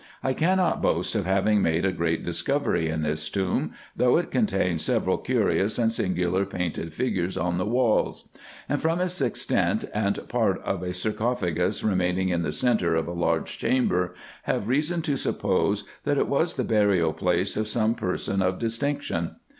I 0.23 0.33
cannot 0.33 0.81
boast 0.81 1.13
of 1.13 1.27
having 1.27 1.61
made 1.61 1.85
a 1.85 1.91
great 1.91 2.25
discovery 2.25 2.89
in 2.89 3.03
this 3.03 3.29
tomb, 3.29 3.71
though 3.95 4.17
it 4.17 4.31
contains 4.31 4.81
several 4.81 5.19
curious 5.19 5.77
and 5.77 5.91
singular 5.91 6.43
painted 6.43 6.91
figures 6.91 7.37
on 7.37 7.59
the 7.59 7.67
walls; 7.67 8.27
and 8.67 8.81
from 8.81 8.99
its 8.99 9.21
extent, 9.21 9.85
and 9.93 10.27
part 10.27 10.59
of 10.63 10.81
a 10.81 10.91
sarcophagus 10.91 11.83
remaining 11.83 12.29
in 12.29 12.41
the 12.41 12.51
centre 12.51 12.95
of 12.95 13.07
a 13.07 13.11
large 13.13 13.59
cham 13.59 13.89
ber, 13.89 14.15
have 14.45 14.67
reason 14.67 15.03
to 15.03 15.15
suppose, 15.15 15.83
that 16.03 16.17
it 16.17 16.27
was 16.27 16.55
the 16.55 16.63
burial 16.63 17.13
place 17.13 17.55
of 17.55 17.67
some 17.67 17.93
person 17.93 18.41
of 18.41 18.57
distinction. 18.57 19.35